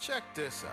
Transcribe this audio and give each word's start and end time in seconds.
Check 0.00 0.22
this 0.34 0.64
out. 0.64 0.72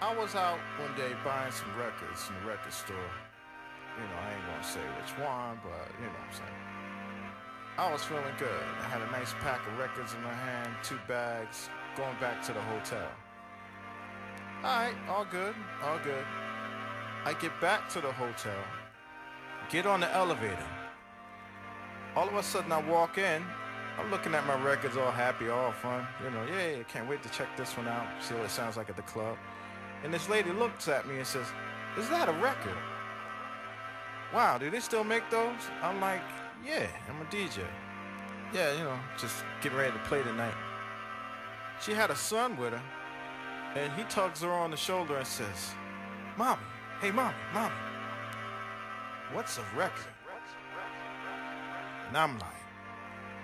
I 0.00 0.12
was 0.16 0.34
out 0.34 0.58
one 0.80 0.96
day 0.96 1.14
buying 1.24 1.52
some 1.52 1.70
records 1.78 2.28
in 2.28 2.34
the 2.42 2.50
record 2.50 2.72
store. 2.72 2.96
You 2.96 4.02
know, 4.02 4.18
I 4.20 4.34
ain't 4.34 4.46
gonna 4.50 4.64
say 4.64 4.80
which 4.98 5.12
one, 5.24 5.60
but 5.62 5.86
you 5.94 6.06
know 6.06 6.10
what 6.10 6.26
I'm 6.26 6.34
saying. 6.34 6.62
I 7.78 7.92
was 7.92 8.02
feeling 8.02 8.34
good. 8.36 8.64
I 8.80 8.88
had 8.88 9.00
a 9.00 9.10
nice 9.12 9.32
pack 9.34 9.64
of 9.68 9.78
records 9.78 10.12
in 10.12 10.22
my 10.24 10.34
hand, 10.34 10.74
two 10.82 10.98
bags, 11.06 11.70
going 11.96 12.16
back 12.20 12.42
to 12.46 12.52
the 12.52 12.60
hotel. 12.62 13.08
Alright, 14.64 14.96
all 15.08 15.24
good, 15.30 15.54
all 15.84 16.00
good. 16.02 16.24
I 17.24 17.32
get 17.34 17.52
back 17.60 17.88
to 17.90 18.00
the 18.00 18.10
hotel, 18.10 18.58
get 19.70 19.86
on 19.86 20.00
the 20.00 20.12
elevator. 20.12 20.66
All 22.16 22.26
of 22.26 22.34
a 22.34 22.42
sudden, 22.42 22.72
I 22.72 22.82
walk 22.82 23.18
in. 23.18 23.44
I'm 23.98 24.10
looking 24.10 24.34
at 24.34 24.46
my 24.46 24.60
records, 24.62 24.96
all 24.96 25.10
happy, 25.10 25.48
all 25.48 25.72
fun. 25.72 26.06
You 26.24 26.30
know, 26.30 26.44
yeah, 26.44 26.80
I 26.80 26.84
can't 26.88 27.08
wait 27.08 27.22
to 27.22 27.28
check 27.28 27.48
this 27.56 27.76
one 27.76 27.88
out, 27.88 28.06
see 28.20 28.34
what 28.34 28.44
it 28.44 28.50
sounds 28.50 28.76
like 28.76 28.88
at 28.88 28.96
the 28.96 29.02
club. 29.02 29.36
And 30.02 30.12
this 30.12 30.28
lady 30.28 30.50
looks 30.50 30.88
at 30.88 31.06
me 31.06 31.18
and 31.18 31.26
says, 31.26 31.46
Is 31.98 32.08
that 32.08 32.28
a 32.28 32.32
record? 32.32 32.76
Wow, 34.34 34.58
do 34.58 34.70
they 34.70 34.80
still 34.80 35.04
make 35.04 35.28
those? 35.30 35.58
I'm 35.82 36.00
like, 36.00 36.22
Yeah, 36.64 36.86
I'm 37.08 37.20
a 37.20 37.24
DJ. 37.26 37.60
Yeah, 38.52 38.72
you 38.72 38.84
know, 38.84 38.98
just 39.18 39.44
getting 39.62 39.78
ready 39.78 39.92
to 39.92 39.98
play 40.00 40.22
tonight. 40.22 40.54
She 41.80 41.92
had 41.92 42.10
a 42.10 42.16
son 42.16 42.56
with 42.56 42.72
her, 42.72 42.82
and 43.74 43.92
he 43.94 44.04
tugs 44.04 44.42
her 44.42 44.52
on 44.52 44.70
the 44.70 44.76
shoulder 44.76 45.16
and 45.16 45.26
says, 45.26 45.74
Mommy, 46.36 46.62
hey, 47.00 47.10
mommy, 47.10 47.34
mommy, 47.52 47.74
what's 49.32 49.58
a 49.58 49.64
record? 49.76 50.04
And 52.08 52.16
I'm 52.16 52.38
like, 52.38 52.61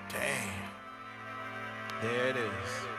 damn, 0.08 2.02
there 2.02 2.28
it 2.28 2.36
is. 2.36 2.97